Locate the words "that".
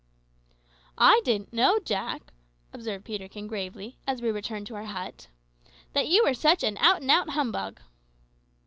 5.93-6.07